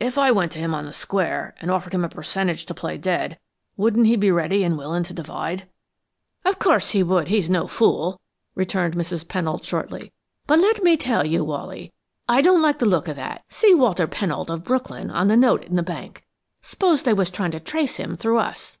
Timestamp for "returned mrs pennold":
8.56-9.62